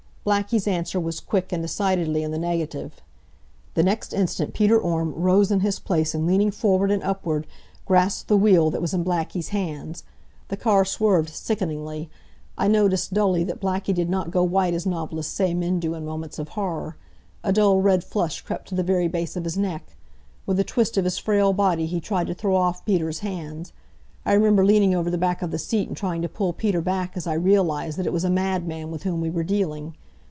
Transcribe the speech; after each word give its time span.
Blackie's 0.23 0.67
answer 0.67 0.99
was 0.99 1.19
quick 1.19 1.51
and 1.51 1.63
decidedly 1.63 2.21
in 2.21 2.29
the 2.29 2.37
negative. 2.37 3.01
The 3.73 3.81
next 3.81 4.13
instant 4.13 4.53
Peter 4.53 4.79
Orme 4.79 5.13
rose 5.15 5.49
in 5.49 5.61
his 5.61 5.79
place 5.79 6.13
and 6.13 6.27
leaning 6.27 6.51
forward 6.51 6.91
and 6.91 7.01
upward, 7.01 7.47
grasped 7.87 8.27
the 8.27 8.37
wheel 8.37 8.69
that 8.69 8.83
was 8.83 8.93
in 8.93 9.03
Blackie's 9.03 9.47
hands. 9.47 10.03
The 10.49 10.57
car 10.57 10.85
swerved 10.85 11.29
sickeningly. 11.29 12.07
I 12.55 12.67
noticed, 12.67 13.15
dully, 13.15 13.43
that 13.45 13.59
Blackie 13.59 13.95
did 13.95 14.11
not 14.11 14.29
go 14.29 14.43
white 14.43 14.75
as 14.75 14.85
novelists 14.85 15.33
say 15.33 15.55
men 15.55 15.79
do 15.79 15.95
in 15.95 16.05
moments 16.05 16.37
of 16.37 16.49
horror. 16.49 16.97
A 17.43 17.51
dull 17.51 17.81
red 17.81 18.03
flush 18.03 18.41
crept 18.41 18.67
to 18.67 18.75
the 18.75 18.83
very 18.83 19.07
base 19.07 19.35
of 19.35 19.43
his 19.43 19.57
neck. 19.57 19.95
With 20.45 20.59
a 20.59 20.63
twist 20.63 20.97
of 20.97 21.03
his 21.05 21.17
frail 21.17 21.51
body 21.51 21.87
he 21.87 21.99
tried 21.99 22.27
to 22.27 22.35
throw 22.35 22.55
off 22.55 22.85
Peter's 22.85 23.19
hands. 23.21 23.73
I 24.23 24.33
remember 24.33 24.63
leaning 24.63 24.93
over 24.93 25.09
the 25.09 25.17
back 25.17 25.41
of 25.41 25.49
the 25.49 25.57
seat 25.57 25.87
and 25.87 25.97
trying 25.97 26.21
to 26.21 26.29
pull 26.29 26.53
Peter 26.53 26.79
back 26.79 27.17
as 27.17 27.25
I 27.25 27.33
realized 27.33 27.97
that 27.97 28.05
it 28.05 28.13
was 28.13 28.23
a 28.23 28.29
madman 28.29 28.91
with 28.91 29.01
whom 29.01 29.19
we 29.19 29.31
were 29.31 29.43
dealing. 29.43 29.95